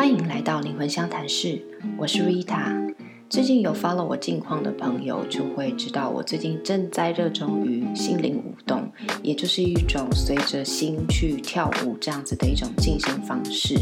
[0.00, 1.60] 欢迎来到灵魂相谈室，
[1.98, 2.94] 我是 Rita。
[3.30, 8.90] 最近有 follow 我近况的朋友就会知道，我最近正在热衷于心灵舞动，
[9.22, 13.76] 也就是一种随着心去跳舞这样子的一种进行方式。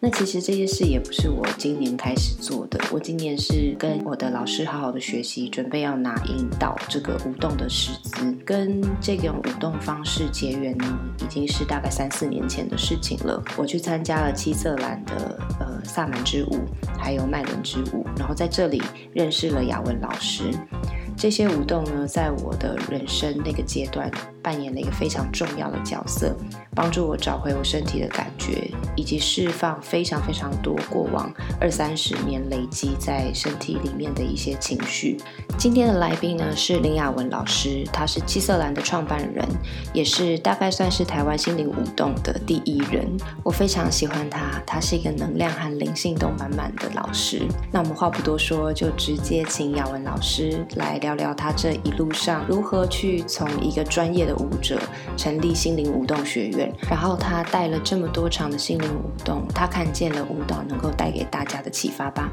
[0.00, 13.42] 那其实这些事也不是我今年开始做的，我今年是跟我的老师好好的学习，准备要拿引导这个舞动的师资，跟这种舞动方式结缘呢，已经是大概三四年前的事情了。
[13.58, 16.60] 我去参加了七色兰的呃萨满之舞，
[16.98, 18.80] 还有麦伦之舞，然后在这里。
[19.12, 20.50] 认识了雅文老师，
[21.16, 24.10] 这些舞动呢，在我的人生那个阶段
[24.42, 26.36] 扮演了一个非常重要的角色，
[26.74, 35.16] 帮助我找回我身体的感觉，以及释放非常非常多过往二三十年累积在身体里面的一些情绪。
[35.56, 39.46] 今天的来宾呢是林雅文老师，他是七色兰的创办人，
[39.94, 43.06] 也是大概算是台湾心灵舞动的第一人。
[43.42, 47.42] 我非常喜欢他，他是一个能量和灵性都满满的老师。
[47.72, 54.80] 那我们话不多说，就直接请雅文老师来聊聊他这一路上如何去从一个专业的舞者
[55.18, 62.32] 成立心灵舞动学院，然后他带了这么多场的心灵舞动，他看见了舞蹈能够带给大家的启发吧。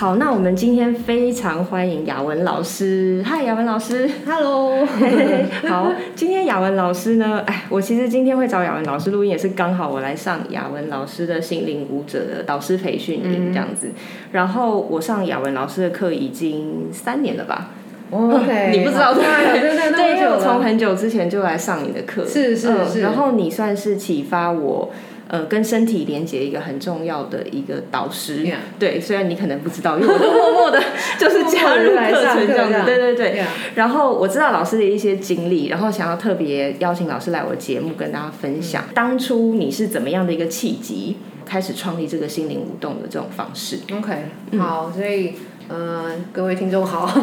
[0.00, 3.22] 好，那我们今天非常欢迎雅文老师。
[3.22, 4.86] 嗨，雅文老师，Hello。
[5.68, 7.42] 好，今天雅文老师呢？
[7.44, 13.90] 哎，我其实今天会找雅文老师录音，也是刚好我来上雅文老师的心灵舞者的导师培训营这样子。
[14.32, 17.68] 然后我上雅文老师的课已经三年了吧？
[18.10, 23.02] OK，你不知道对对对，对，因为我从很久之前就来上你的课，是是是。
[23.02, 24.90] 然后你算是启发我。
[25.32, 28.44] 呃，跟身体连接一个很重要的一个导师，
[28.80, 30.82] 对，虽然你可能不知道，因为我都默默的，
[31.20, 33.44] 就是加入课程这样子，对对对。
[33.76, 44.12] 然后我知道老师的一些经历，然后想要特别邀请老师来我的节目跟大家分享，当初你是怎么样的一个契机开始创立这个心灵舞动的这种方式？OK，
[44.58, 45.34] 好，所以
[45.68, 47.08] 呃，各位听众好，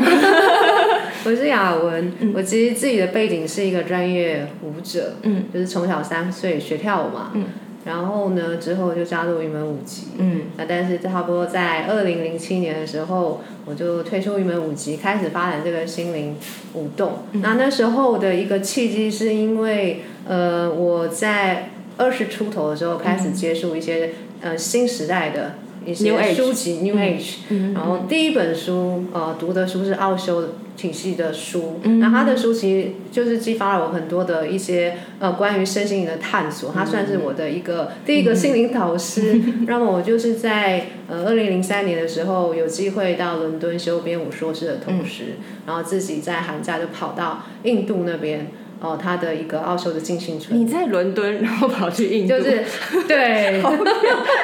[1.26, 7.44] 我是雅文，我其实自己的背景是一个专业舞者，嗯，就是从小三岁学跳舞嘛，嗯。
[7.88, 10.10] 然后呢，之后就加入云门舞集。
[10.18, 16.36] 嗯，那但是差不多在二零零七年的时候，我就退出云门舞集，开始发展这个心灵
[16.74, 17.14] 舞动。
[17.32, 24.12] 那那时候的一个契机，是因为呃，我在二十出头的时候开始接触一些
[24.42, 25.54] 呃新时代的
[25.86, 27.74] 一些书籍，New Age。
[27.74, 30.44] 然后第一本书呃读的书是奥修。
[30.78, 39.42] 体系的书，那他的书其实就是激发了我很多的一些呃关于身心灵的探索，他算是我的一个第一个心灵导师。
[39.66, 48.48] 那么我就是在呃二零零三年的时候有机会到伦敦修编舞硕士的同时，然后自己在寒假就跑到印度那边。
[48.80, 50.60] 哦，他的一个奥修的进行村。
[50.60, 52.64] 你在伦敦，然后跑去印度，就是
[53.08, 53.86] 对，好远，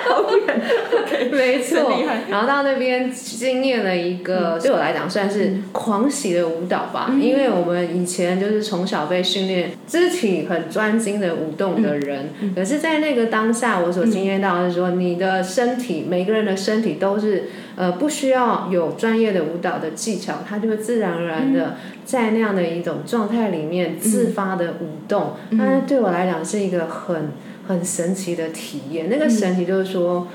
[0.08, 1.92] 好远， 没错。
[2.30, 17.44] 然后到那边经验了一个，对我来讲算是狂喜的舞蹈吧，因为我们以前就是从小被训练肢体很专精的舞动的人，可是，在那个当下，我所经验到的是说，你的身体，每个人的身体都是。
[17.76, 21.76] 呃，不需要有专业的舞蹈的技巧，它就会自然而然的
[22.06, 25.34] 在那样的一种状态里面自发的舞动。
[25.52, 27.32] 那对我来讲是一个很
[27.68, 29.10] 很神奇的体验。
[29.10, 30.28] 那个神奇就是说，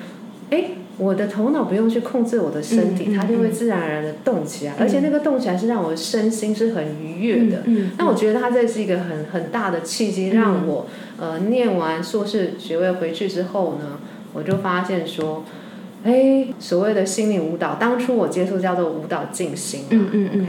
[0.50, 0.65] 哎，
[0.97, 7.62] 我的头脑不用去控制我的身体，它就会自然而然的动起来，而且那个动起来是让我身心是很愉悦的。
[7.99, 10.88] 那我觉得它这是一个很很大的契机，让我
[11.20, 14.00] 呃念完硕士学位回去之后呢，
[14.32, 15.44] 我就发现说。
[16.04, 20.47] 哎，所谓的心理舞蹈，当初我接触叫做舞蹈静心，嗯嗯嗯，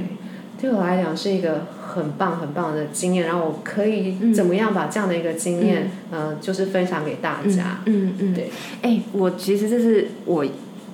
[0.60, 8.50] 对我来讲是一个很棒很棒的经验，然后我可以怎么样把这样的一个经验，呃，就是分享给大家，嗯嗯，对，
[8.82, 10.46] 哎，我其实这是我。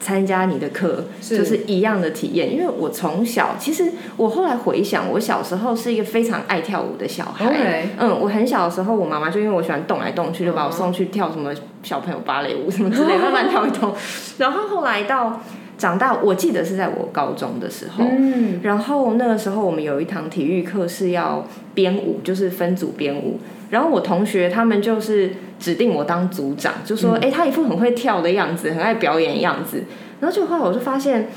[0.06, 7.84] 参加你的课就是一样的体验，因为我从小其实我后来回想，我小时候是一个非常爱跳舞的小孩。
[7.98, 11.52] 嗯，我很小的时候，我妈妈就因为我喜欢动来动去，就把我送去跳什么
[11.82, 13.92] 小朋友芭蕾舞什么之类， 慢慢跳一通。
[14.38, 15.42] 然后后来到
[15.76, 21.44] 长大，我记得是在我高中的时候，嗯，然后那个时候我们有一堂体育课是要
[21.74, 23.40] 编舞，就是分组编舞。
[23.70, 29.84] 然后我同学他们就是指定我当组长，就说：“哎，他一副很会跳的样子，很爱表演的样子。”
[30.22, 31.30] 然后就后来我就发现，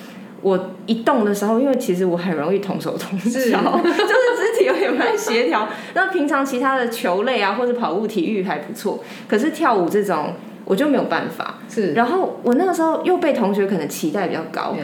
[0.42, 5.69] 我一动的时候，因为其实我很容易同手同脚，就是肢体有点不太协调。
[5.94, 10.34] 那平常其他的球类啊，或者跑步体育还不错，可是跳舞这种
[10.64, 11.58] 我就没有办法。
[11.69, 11.92] 是。
[11.94, 14.76] 然后我那个时候又被同学可能期待比较高。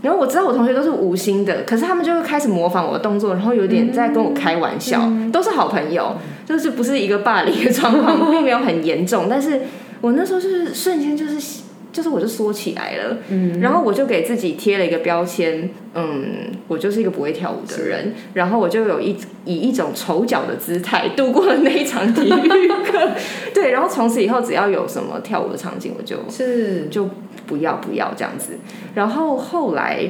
[0.00, 6.16] 然后我知道我同学都是无心的，可是他们就会开始模仿我的动作，然后有点在跟我开玩笑，都是好朋友，
[6.46, 9.26] 就是不是一个霸凌的状况，并没有很严重。
[9.28, 9.62] 但是
[10.00, 23.10] 我那时候就是瞬间就是就是我就缩起来了，嗯，然后我就给自己贴了一个标签，嗯，我就是一个不会跳舞的人，然后我就有一以一种丑角的姿态度过了那一场体育课，
[23.52, 27.08] 对，然后从此以后只要有什么跳舞的场景，我就是就
[27.48, 28.52] 不要不要这样子，
[28.94, 30.08] 然后后来。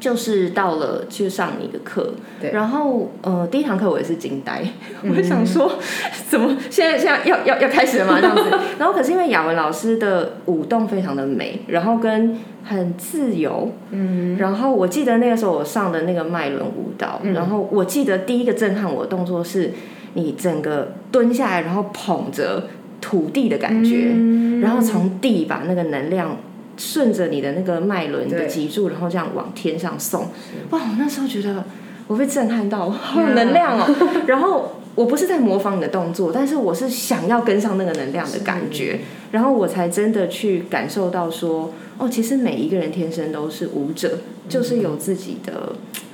[0.00, 2.14] 就是到了去上你的课，
[2.52, 4.62] 然后呃第一堂课我也是惊呆，
[5.02, 5.68] 我想说
[6.30, 8.20] 怎么现在现在要要要开始了吗？
[8.20, 8.44] 这样子？
[8.78, 19.72] 然后可是因为雅文老师的舞动非常的美，然后跟很自由，嗯，然后我记得那个时候我上的那个脉轮舞蹈，然后我记得第一个震撼我的动作是
[20.14, 22.68] 你整个蹲下来，然后捧着
[23.00, 24.14] 土地的感觉，
[24.60, 26.36] 然后从地把那个能量。
[26.80, 30.28] 顺着你的那个脉轮的脊柱，然后这样往天上送。
[30.70, 30.78] 哇！
[30.78, 31.64] 我那时候觉得
[32.06, 33.84] 我被震撼到， 好有能量哦。
[34.28, 39.00] 然后我不是在模仿你的动作，但是我是想要跟上那个能量的感觉，
[39.32, 45.72] 然后我才真的去感受到说，哦，其实每一个人天生都是舞者，就是有自己的。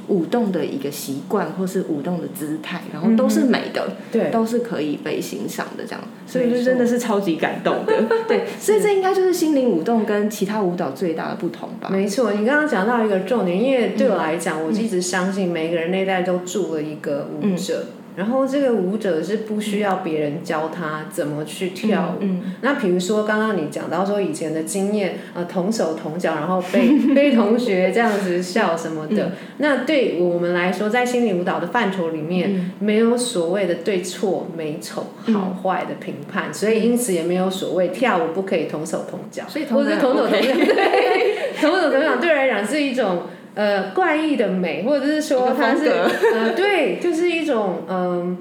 [0.08, 7.92] 舞动的一个习惯，或是舞动的姿态，然后都是美的，对，都是可以被欣赏的，这样，所以就真的是超级感动的，
[8.28, 11.88] 对，所以这应该就是心灵舞动跟其他舞蹈最大的不同吧？
[11.90, 17.84] 没错，你刚刚讲到一个重点，因为对我来讲，我一直相信每个人内在都住了一个舞者。
[18.16, 22.24] 然后这个舞者是不需要别人教他怎么去跳舞。
[22.60, 29.32] 那比如说刚刚你讲到说以前的经验，呃，同手同脚，然后被 被同学这样子笑什么的。
[29.58, 43.22] 那对我们来说，在心理舞蹈的范畴里面，没有所谓的对错、美丑、好坏的评判，所以因此也没有所谓跳舞不可以同手同脚，所以同手同脚，对， 同手同脚对来讲是一种。
[43.54, 45.88] 呃，怪异的美，或者是说它是
[46.34, 48.38] 呃，对，就是一种嗯，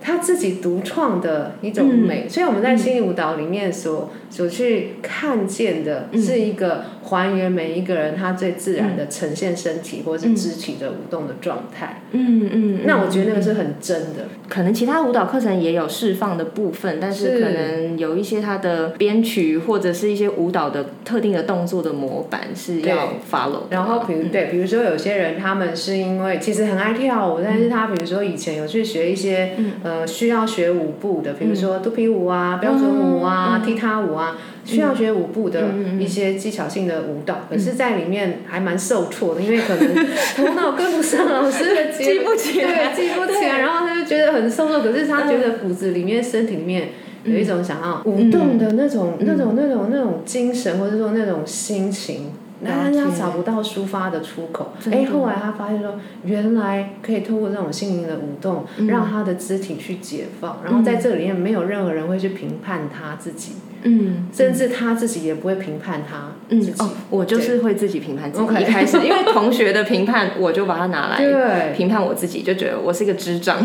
[0.00, 2.28] 他自己独创的一种美。
[2.28, 6.84] 所以我们在心理舞蹈里面所所去看见的是一个。
[7.04, 12.02] 还原每一个人他最自然的呈现身体或者是肢体的舞动的状态。
[12.12, 14.24] 嗯嗯，那我觉得那个是很真的。
[14.48, 23.62] 可能其他舞蹈课程也有释放的部分，但是可能有一些它的编曲或者是一些舞蹈的特定的动作的模板是要 follow。
[23.70, 34.36] 然后比如对，比如说有些人他们是因为其实很爱跳舞，但是他比如说以前有去学一些呃需要学舞步的，比如说肚皮舞啊、标准舞啊、踢踏舞啊。
[34.64, 39.94] 需要学舞步的一些技巧性的舞蹈，可是在里面还蛮受挫的，因为可能
[40.36, 44.80] 头脑跟不上老师的记不起来，对，记不起来，然后他就觉得很受挫。
[44.80, 46.88] 可是他觉得骨子里面、身体里面
[47.24, 52.32] 有一种想要舞动的那种、那种、那种、那种精神，或者说那种心情，
[52.64, 54.72] 但是他找不到抒发的出口。
[54.90, 55.94] 哎，后来他发现说，
[56.24, 63.52] 原来可以透过这种心灵的舞动，让他的肢体去解放，然后在这里面没有任何人会去评判他自己。
[63.86, 66.32] 嗯，甚至他自己也不会评判他。
[66.48, 68.44] 嗯哦，我就是会自己评判自己。
[68.62, 73.58] 一开始， 因为同学的评判，我就把它拿来评判我自己，就觉得我是一个智障。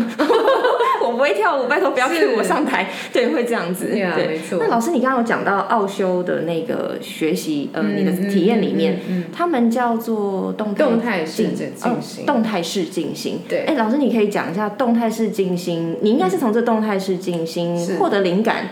[1.20, 2.88] 我不会跳舞，拜托不要逼我上台。
[3.12, 3.88] 对，会这样子。
[3.88, 4.58] 对，没错。
[4.58, 8.98] 那老师，你刚刚有讲到奥修的那个学习，呃，你的体验里面，
[9.30, 12.24] 他们叫做动态动态式静心。
[12.24, 13.40] 动态式进行。
[13.46, 13.64] 对。
[13.66, 15.98] 哎，老师，你可以讲一下动态式进行。
[16.00, 18.70] 你应该是从这动态式进行获得灵感。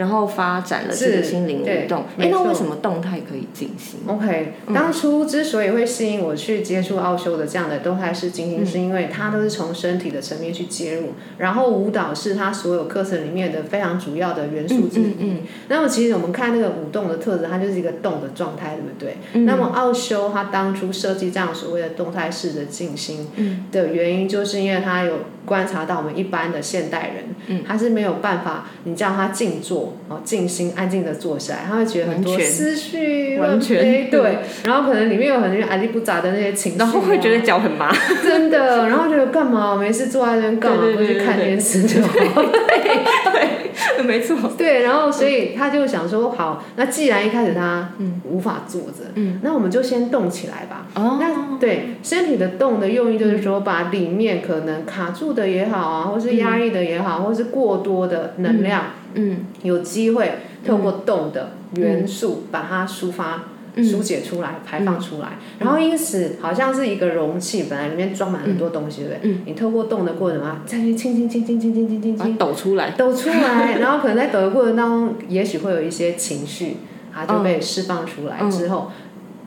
[0.00, 15.42] 然后发展了这个心灵舞动，哎，那为什么动态可以进行？OK，当初之所以会吸引我去接触奥修的这样的动态式进行，是因为它都是从身体的层面去接入，然后舞蹈是它所有课程里面的非常主要的元素之一。
[15.68, 19.44] 那么其实我们看那个舞动的特质，它就是一个动的状态，对不对？
[19.44, 23.28] 那么奥修它当初设计这样所谓的动态式的静心
[23.70, 29.96] 的原因，就是因为它有观察到我们一般的现代人，他是没有办法，你叫他静坐。
[30.08, 34.10] 哦，静心安静的坐下来，他会觉得很多思绪完全。
[34.10, 39.76] 对，然后可能里面有很多阿里不杂的那些情绪，然后会觉得脚很麻，真的，然后觉得干嘛？
[39.76, 47.90] 没事坐在那边干嘛，不去看电视就好，对对，没错，对，然后所以他就想说，好，那既然一开始他
[48.24, 50.86] 无法坐着，嗯，那我们就先动起来吧。
[50.94, 58.84] 哦，那对身体的动的用意就是说，把里面可能卡住的也好啊，或是压抑的也好，或是过多的能量。
[59.14, 60.34] 嗯，有机会
[60.64, 63.42] 透过动的元素把它抒发、
[63.76, 69.36] 疏解出来、排放出来，然后因此好像是一个容器，本来里面装满很多东西，对不对？
[69.46, 76.76] 你透过动的过程啊，再去轻轻轻轻轻轻轻轻轻抖出来，抖出来，然后可能在抖的过程当中，也许会有一些情绪，
[77.12, 78.92] 它就被释放出来之后。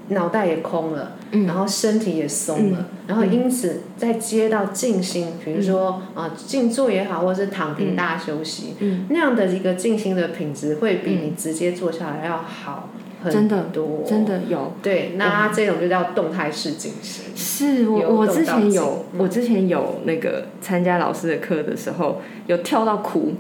[0.09, 8.75] 脑袋也空了，然后身体也松了，然后因此在接到静心，比如说啊静坐也好，或者是躺平大休息，
[9.09, 12.89] 那样的一个静心的品质会比你直接坐下来要好
[13.23, 14.73] 很真的多，真的有。
[14.81, 17.25] 对，那它这种就叫动态式进行。
[17.33, 23.33] 是我我之前有我之前有那个参加老师的课的时候，有跳到哭。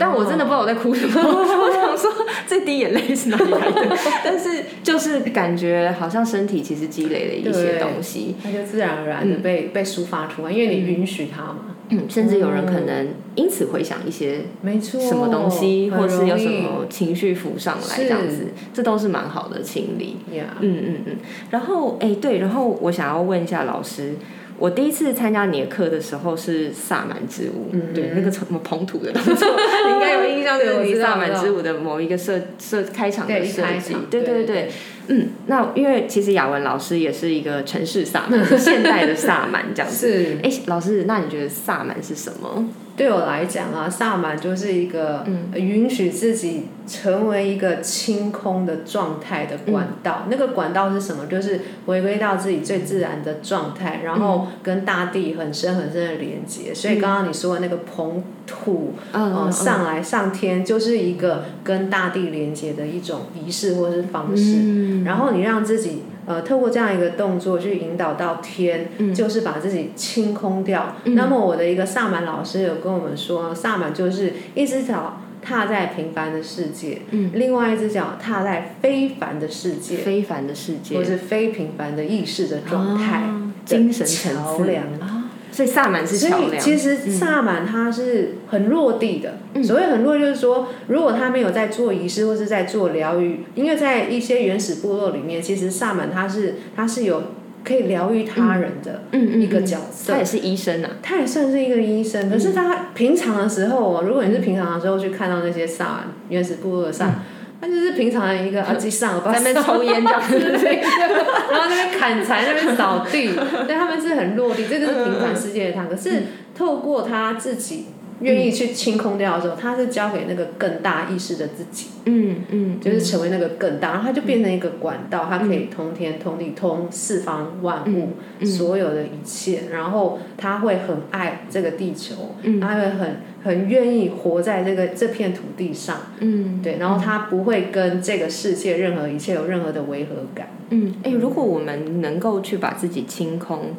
[0.00, 2.10] 但我真的不知道我在哭什么， 我想说
[2.46, 3.96] 这滴眼泪是哪里来的？
[4.24, 11.56] 但是就是感觉好像身体其实积累了一些对东西，它就自然而然的被、被抒发出来，因为你允许它嘛。
[11.92, 20.16] 嗯，甚至有人可能因此回想一些没错，什么东西，或是有什么情绪浮上来是这样子，这都是蛮好的清理。
[20.30, 21.16] 嗯嗯嗯。
[21.50, 24.14] 然后哎、对，然后我想要问一下老师，
[24.60, 29.48] 我第一次参加你的课的时候是萨满之舞，嗯对，那个什么捧土的动作，
[29.88, 34.70] 你 应该有印象，是萨满之舞的某一个设设开场的设计对，，对对对。
[35.08, 40.06] 嗯，那因为其实雅文老师也是一个城市萨满， 现代的萨满这样子。
[40.06, 42.68] 是哎、老师，那你觉得萨满是什么？
[43.00, 50.26] 对我来讲啊，萨满就是一个、呃允许自己成为一个清空的状态的管道。
[50.28, 51.26] 那个管道是什么？
[51.26, 56.74] 就是回归到自己最自然的状态，然后跟大地很深很深的连接。
[56.74, 64.56] 所以刚刚你说的那个捧土，嗯呃，上来上天，就是一个跟大地连接的一种仪式或者是方式。
[64.58, 70.94] 嗯然后你让自己呃，透过这样一个动作去引导到天，嗯就是把自己清空掉。
[71.02, 84.84] 那么我的一个萨满老师有跟我们说，萨满就是一只脚踏在平凡的世界，嗯另外一只脚踏在非凡的世界，非凡的世界或，是非平凡的意识的状态啊精神层次桥梁。
[85.00, 85.19] 啊，
[85.52, 86.54] 所以萨满是所桥梁。
[86.54, 89.34] 以其实萨满它是很落地的。
[89.54, 97.22] 嗯所谓很落地，就是说，如果他没有在做仪式或是在做疗愈，因为在一些原始部落里面，其实萨满他是他是有
[97.64, 100.12] 可以疗愈他人的嗯一个角色。
[100.12, 100.90] 他也是医生啊。
[101.02, 107.22] 他也算是一个医生，可嗯是他平常的时候哦，如果你是平常的时候去看到那些萨满原始部落的萨满，
[107.60, 110.38] 他就是平常的一个 阿基上，嗯在那边抽烟这样子，
[111.50, 113.34] 然后那边砍柴，那边扫地，
[113.66, 115.84] 对他们是很落地，这就是平凡世界的他。
[115.84, 116.22] 可是
[116.56, 117.86] 透过他自己
[118.20, 128.10] 愿意去清空掉的时候，他是交给那个更大意识的自己，嗯嗯，就是成为那个更大，然后他就变成一个管道，它可以通天通地通四方万物
[128.44, 132.14] 所有的一切，然后他会很爱这个地球，
[132.60, 140.48] 他会很很愿意活在这个这片土地上，嗯对，然后他不会跟这个世界任何一切有任何的违和感。
[140.70, 143.74] 嗯，哎、如果我们能够去把自己清空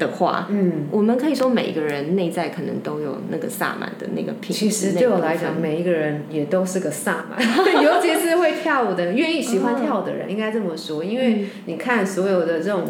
[0.00, 4.52] 的话，嗯，我们可以说每一个人内在可能都有那个萨满的那个品质。
[4.52, 7.38] 其实对我来讲，每一个人也都是个萨满，
[7.84, 11.04] 尤其是会跳舞的人，愿意喜欢跳舞的人，应该这么说。
[11.04, 12.84] 因为你看所有的这种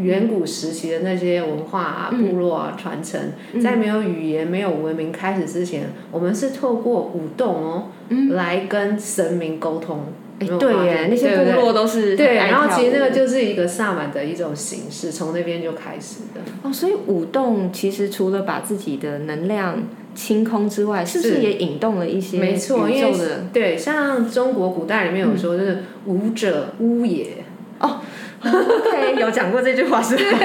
[0.00, 3.20] 远古时期的那些文化啊、部落啊传承，
[3.62, 7.84] 在没有语言、没有文明开始之前，我们是透过舞动哦，
[8.30, 10.04] 来跟神明沟通。
[10.40, 16.40] 哎、对耶，那些部落都是对，爱然后其实那个就是一个萨满的一种形式，从那边就开始的。
[16.62, 19.82] 哦，所以舞动其实除了把自己的能量
[20.14, 23.12] 清空之外，是不是是也引动了一些没错，因为
[23.52, 27.26] 对，像中国古代里面有说，就是舞者巫也，
[28.42, 30.38] ？OK， 有讲过这句话是吗？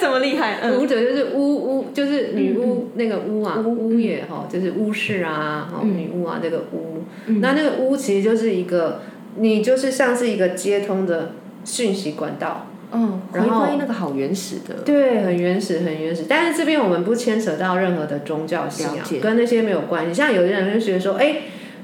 [0.00, 0.58] 这么厉害？
[0.62, 7.02] 嗯舞者就是巫巫，就是女巫那个巫啊，巫巫也哈，就是巫师啊，哈，女巫啊，这个巫。
[7.40, 9.02] 那那个巫其实就是一个，
[9.36, 11.32] 你就是像是一个接通的
[11.64, 12.66] 讯息管道。
[12.92, 14.74] 嗯，回然后归那个好原始的。
[14.84, 16.24] 对，很原始，很原始。
[16.28, 20.14] 但是这边我们不牵扯到任何的宗教信仰，跟那些没有关系。
[20.14, 21.36] 像有些人就觉得说，哎。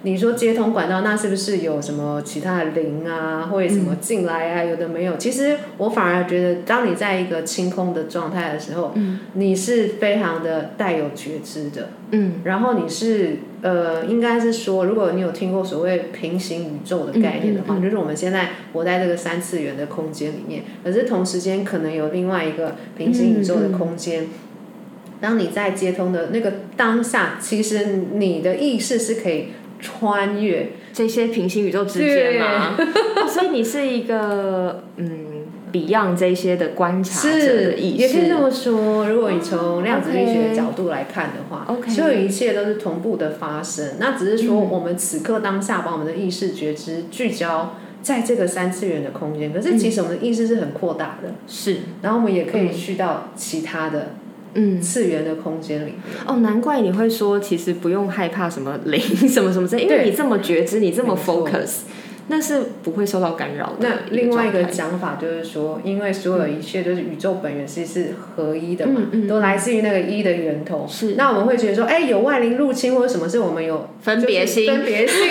[0.03, 4.65] 你说接通管道，那是不是有什么其他的灵啊，或者什么进来啊？
[4.65, 5.17] 有的没有。
[5.17, 8.95] 其实我反而觉得，当你在一个清空的状态的时候，
[9.35, 11.91] 你是非常的带有觉知的。
[12.13, 24.27] 嗯然后你是呃，应该是说，如果你有听过所谓平行宇宙的概念的话，就是我们现在活在这个三次元的空间里面，可是同时间可能有另外一个平行宇宙的空间。
[25.21, 29.49] 当你在接通的那个当下，其实你的意识是可以
[29.81, 35.27] 穿越，这些平行宇宙之间嘛，哦 所以你是一个嗯
[35.73, 38.35] Beyond 这些的观察者意也可以这识。
[38.35, 39.09] 么说。
[39.09, 43.95] 如果你从量子力学的角度来看的话 OK 所有一切都是同步的发生。
[43.99, 54.15] 那只是说我们此刻当下把我们的意识觉知聚焦在这个三次元的空间，可是其实我们的意识是很扩大的，是，然后我们也可以去到其他的
[54.55, 55.95] 嗯，次元的空间里面。
[56.27, 61.81] 哦，难怪你会说，其实不用害怕什么灵什么什么之类，因为你这么觉知，你这么 focus，
[62.29, 63.89] 那是不会受到干扰的。
[63.89, 70.87] 那另外一个讲法就是说，因为所有一切就是宇宙本源其实是合一的嘛，嗯嗯都来自于那个一的源头。
[70.89, 71.15] 是。
[71.17, 74.67] 那我们会觉得说，哎，有外灵入侵或者什么是我们有分别心。
[74.67, 75.17] 分别心。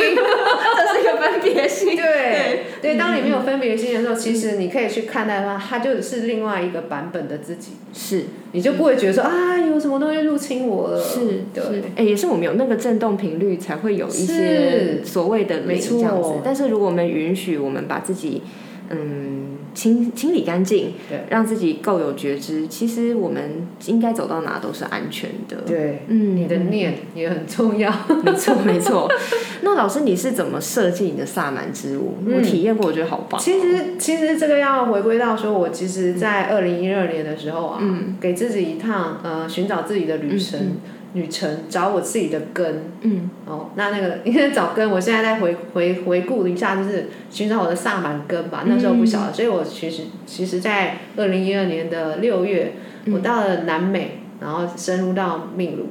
[0.79, 11.01] 这是一个分别心，对对，对，当你没有分别心的时候，其实你可以去看待它，它就是另外一个版本的自己，是，你就不会觉得说啊有什么东西入侵我了。
[11.01, 11.19] 是，
[11.53, 11.63] 对。
[11.63, 16.31] 是，哎、也是我们有那个振动频率，才会有一些所谓的没灵这样子。
[16.43, 18.41] 但是如果我们允许我们把自己，
[18.89, 25.57] 嗯，清清理干净，对，让自己够有觉知，其实我们应该走到哪都是安全的。
[25.65, 27.91] 对，嗯，你的念也很重要。
[28.23, 29.07] 没 错没错。
[29.61, 32.15] 那老师，你是怎么设计你的萨满之舞？
[32.25, 33.43] 我嗯体验过，我觉得好棒哦。
[33.43, 40.77] 其实，其实这个要回归到说，我其实，在二零一二年的时候啊，嗯给自己一趟呃寻找自己的旅程，嗯
[41.13, 42.83] 旅程找我自己的根。
[43.01, 48.63] 嗯哦，那那个 因为找根，我现在在回回回顾一下，就是寻找我的萨满根吧。
[48.67, 52.73] 那时候不晓得，所以我其实其实，在二零一二年的六月，
[53.11, 55.87] 我到了南美，然后深入到秘鲁。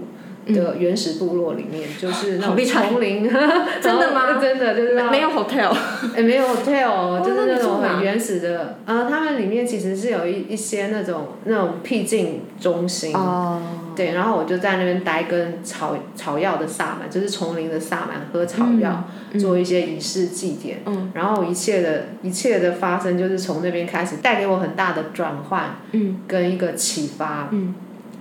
[0.55, 3.23] 的原始部落里面，就是那种丛林，
[3.81, 4.38] 真的吗？
[4.40, 5.73] 真的就是没有 hotel，
[6.17, 13.61] 哎，没有 hotel，就是那种很原始的，呃，他们里面其实是有一一些那种那种僻静中心，哦，
[13.97, 19.38] 对，然后我就在那边待跟草草药的萨满，就是丛林的萨满喝草药，嗯。
[19.38, 21.11] 做一些仪式祭典，嗯。
[21.14, 26.19] 然后一切的一切的发生就是从那边开始，带给我很大的转换嗯。
[26.26, 27.49] 跟一个启发。
[27.52, 27.75] 嗯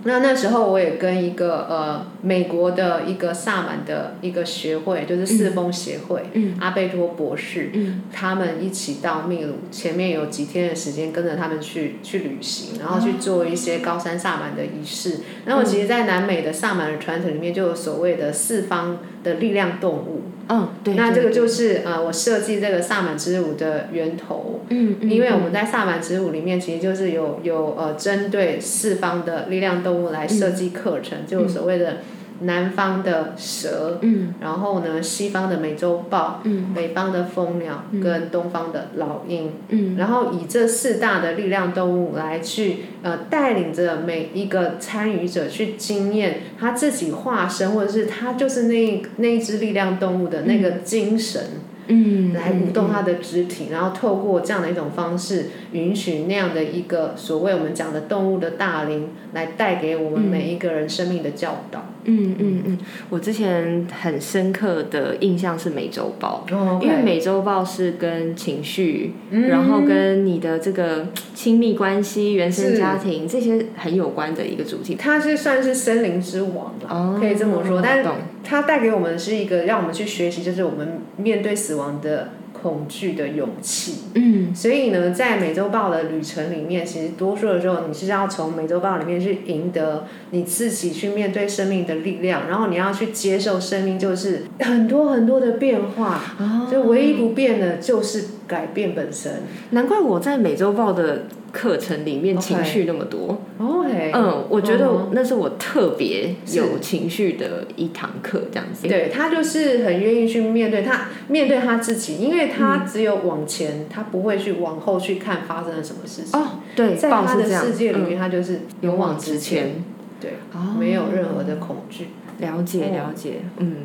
[0.04, 6.56] 那那时候我也跟一个呃美国的一个萨满的一个学会，就是四风协会，嗯。
[6.60, 8.02] 阿贝托博士，嗯。
[8.12, 15.18] 他们一起到秘鲁，前面有几天的时间跟着他们去去旅行，然后去做一些高山萨满的仪式。
[15.44, 20.22] 然后其实，在南美的萨满的传统里面，就有所谓的四方的力量动物。
[20.48, 20.94] 嗯，对。
[20.94, 24.60] 那这个就是呃，我设计这个萨满之舞的源头。
[24.70, 31.98] 嗯嗯，因为我们在萨满之舞里面，其实就是有有呃针对四方的力量动物来设计课程，就有所谓的
[32.40, 34.34] 南方的蛇，嗯。
[34.40, 36.72] 然后呢西方的美洲豹，嗯。
[36.74, 39.96] 北方的蜂鸟跟东方的老鹰，嗯。
[39.96, 51.42] 然后以这四大的力量动物来去呃带领着每一个参与者去经验他自己化身，或者是他就是那那一只力量动物的那个精神。
[51.90, 61.80] 嗯，来舞动他的肢体，然后透过这样的一种方式，允许那样的一个所谓我们讲的动物的大灵，来带给我们每一个人生命的教导。
[61.80, 62.78] 嗯嗯嗯嗯，
[63.10, 66.44] 我之前很深刻的印象是美洲豹。
[66.50, 74.94] 哦因为美洲豹是跟情绪，嗯然后跟你的这个亲密关系、原生家庭这些很有关的一个主题。
[74.94, 77.82] 它是算是森林之王了，哦可以这么说。
[77.82, 82.30] 但是懂它带给我们是一个让我们去学习，就是我们面对死亡的
[82.62, 83.94] 恐惧的勇气。
[84.14, 84.54] 嗯。
[84.54, 96.66] 所以呢，在美洲豹的旅程里面，其实多数的时候，你是要从美洲豹里面去赢得你自己去面对生命的力量，然后你要去接受生命就是很多很多的变化，哦。
[96.70, 99.42] 就唯一不变的就是改变本身。
[99.70, 103.40] 难怪我在每周报的课程里面情绪那么多。
[103.58, 108.88] OK，嗯，我觉得嗯那是我特别有情绪的一堂课，这样子。
[108.88, 116.40] 对他就是很愿意去面对他，面对他自己，因为他只有往前，他不会去往后去看发生了什么事情。
[116.40, 119.82] 哦，对，在他的世界里嗯面，他就是勇往直前，
[120.20, 122.08] 对，哦没有任何的恐惧。
[122.38, 123.76] 了解哦了解，嗯，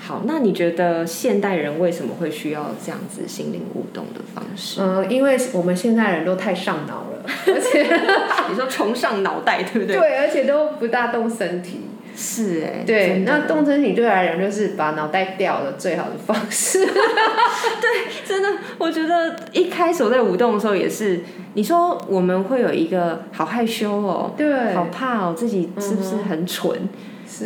[0.00, 4.80] 好，那你觉得现代人为什么会需要这样子心灵舞动的方式？
[4.80, 7.82] 呃，因为我们现代人都太上脑了，而且
[8.50, 9.96] 你说崇尚脑袋，对不对？
[9.96, 11.82] 对，而且都不大动身体。
[12.20, 16.80] 是哎，对，那动身体对我来讲就是把脑袋掉了最好的方式。
[16.84, 21.20] 对真的，我觉得一开始我在舞动的时候也是，
[21.54, 26.72] 你说我们会有一个好害羞哦，对，好怕哦，自己是不是很蠢？
[26.74, 26.88] 是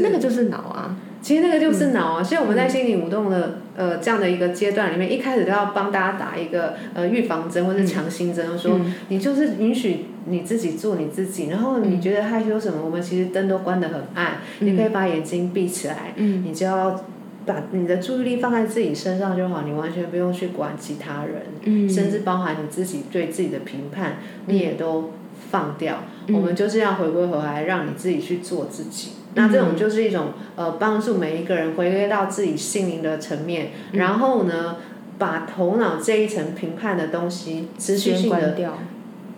[0.01, 8.95] 那个就是脑啊，其实那个就是脑啊，所以我们在心理舞动的呃这样的一个阶段里面，一开始都要帮大家打一个呃预防针或者强心针，说嗯。
[9.09, 16.45] 你就是允许你自己做你自己，然后你觉得害羞什么，我们其实灯都关得很暗，你可以把眼睛闭起来，嗯。
[16.47, 17.05] 你就要
[17.45, 21.89] 把你的注意力放在自己身上就好，你完全不用去管其他人，嗯。
[21.89, 25.11] 甚至包含你自己对自己的评判，你也都
[25.51, 26.05] 放掉。
[26.29, 26.35] 嗯。
[26.37, 29.13] 我们就是要回归回来，让你自己去做自己。
[29.35, 33.99] 那这种就是一种呃，帮助每一个人回归到自己心灵的层面，嗯。
[33.99, 34.77] 然后呢，
[35.19, 38.79] 把头脑这一层评判的东西持续性的关掉，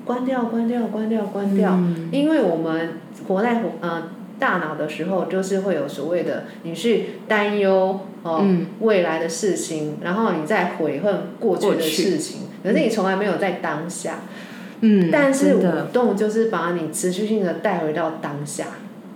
[0.04, 1.70] 关掉、关掉、关掉、关掉。
[1.74, 2.08] 嗯。
[2.10, 2.94] 因为我们
[3.28, 14.20] 活在呃大脑的时候，就是会有所谓的你去担忧哦、嗯未来的事情，然后你在悔恨过去的事情，可是你从来没有在当下。
[14.80, 18.66] 嗯，但是舞，动就是把你持续性的带回到当下，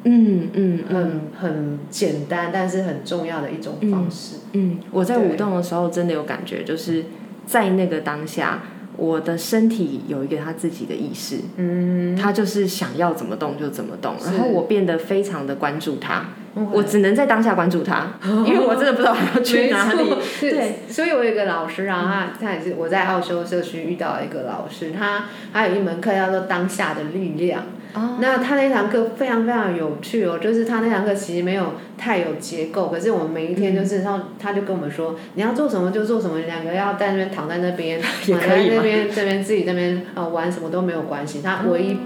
[0.05, 1.21] 嗯嗯嗯。
[1.41, 4.37] 很很简单，但是很重要的一种方式。
[4.53, 7.05] 嗯，我在舞动的时候真的有感觉，就是
[7.47, 8.63] 在那个当下，
[8.97, 20.15] 我的身体有一个他自己的意识，嗯，他就是想要怎么动就怎么动，然后我变得非常的关注他，嗯我只能在当下关注他，因为我真的不知道他要去哪里。
[20.41, 27.63] 对，所以我有一个老师啊，他他也是我在奥修社区遇到一个老师，他他有一门课叫做当下的力量。
[27.99, 41.99] 哦那他那堂课非常非常有趣哦，就是他那堂课其实没有太有结构，可是我们每一天就是他他就跟我们说，你要做什么就做什么，两个要在那边躺在那边， 也躺在那边这边自己那边呃玩什么都没有关系，他唯一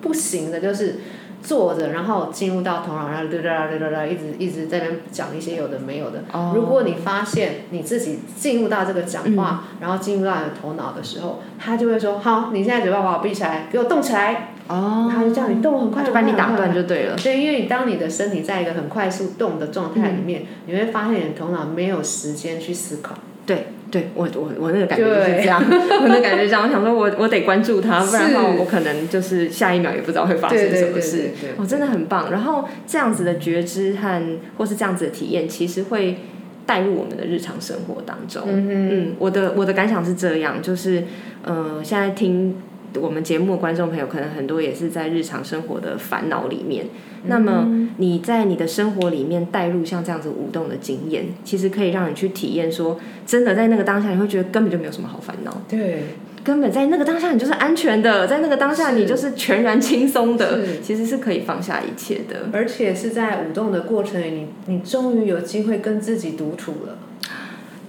[0.00, 0.96] 不行的就是。
[1.42, 6.22] 坐着，然后进入到头脑，然后哒哒哒哒哒，一直一直在那边讲一些有的没有的。
[6.34, 17.16] 哦如果你发现你自己进入到这个讲话，然后进入到你的头脑的时候，他就会说：“好，你现在嘴巴把我闭起来，给我动起来。”哦，他就叫你动很快，就把你打断就对了。
[17.16, 23.16] 对，因为你当你的身体在一个很快速动的状态里面，你会发现你的头脑没有时间去思考。
[23.44, 31.50] 对，对我我 我那个感觉就是这样，我那感觉这样，我想说我我得关注他，不然的话我可能就是下一秒也不知道会发生什么事对对。
[31.56, 32.30] 我真的很棒。
[32.30, 36.18] 然后这样子的觉知和或是这样子的体验，其实会
[36.64, 38.42] 带入我们的日常生活当中。
[38.46, 41.02] 嗯我的我的感想是这样，就是
[41.42, 42.54] 呃，现在听
[42.98, 46.86] 我们节目的观众朋友，可能很多也是在日常生活的烦恼里面。
[47.24, 56.04] 那么你在你的生活里面带入像这样子舞动的经验，其实可以让你去体验说，真的在那个当下，你会觉得根本就没有什么好烦恼，对，
[56.42, 62.48] 根本在那个当下你就是安全的，在那个当下你就是全然轻松的，其实是可以放下一切的。
[62.52, 66.96] 而且是在舞动的过程里，你你终于有机会跟自己独处了。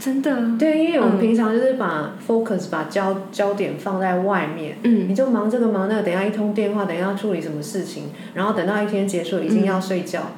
[0.02, 10.32] 真的，对，因为我们嗯平常就是把 focus 把焦焦点放在外面，嗯，你就忙这个忙那个，等一下一通电话，等一下要处理什么事情，然后等到一天结束已经要睡觉，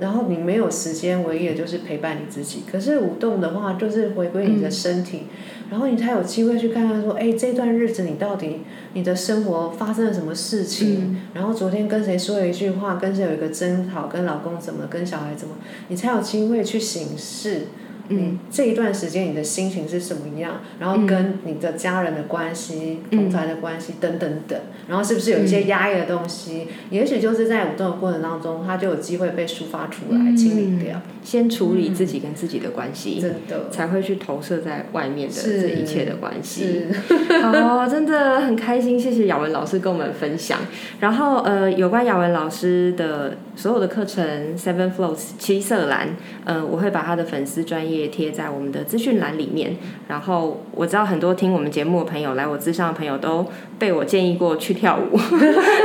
[0.00, 2.62] 然后你没有时间，唯一的就是陪伴你自己。
[2.66, 5.24] 可是舞动的话，就是回归你的身体，
[5.70, 8.62] 然后你才有机会去看看说，哎，这段日子你到底
[8.94, 11.20] 你的生活发生了什么事情？
[11.34, 15.56] 然后昨天跟谁说了一句话，跟谁有一个争吵，跟老公怎么，跟小孩怎么，
[15.88, 17.66] 你才有机会去醒视。
[18.08, 20.60] 你这一段时间你的心情是什么样？
[20.78, 26.68] 然后跟你的家人的关系、同才的关系等等等，然后是不是有一些压抑的东西？
[26.90, 31.00] 也许就是在舞动的过程当中，它就有机会被抒发出来、清理掉。
[31.22, 36.82] 先处理自己跟自己的关系，真的才会去投射在外面的这一切的关系。
[37.08, 40.58] 是好， 真的很开心，谢谢雅文老师跟我们分享。
[41.00, 46.10] 然后呃，有关雅文老师的所有的课程，Seven Flows 七色蓝，
[46.44, 49.76] 呃，我会把他的粉丝专业贴在我们的资讯栏里面。
[50.08, 53.46] 然后我知道很多听我们节目的朋友，来我资上的朋友都
[53.78, 55.16] 被我建议过去跳舞，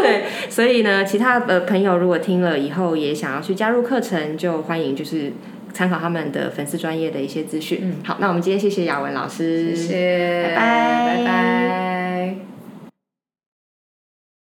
[0.01, 5.31] 对，所以呢，其他的朋友如果听了以后也想要去加入课程，就欢迎就是。
[5.71, 7.93] 参考他们的粉丝专业的一些资讯。
[8.03, 12.35] 好，那我们今天谢谢雅文老师，谢谢，拜拜拜拜。